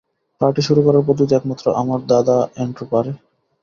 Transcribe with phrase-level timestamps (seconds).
[0.41, 3.11] Party শুরু করার পদ্ধতি একমাত্র আমার দাদা অ্যান্ড্রু পারে।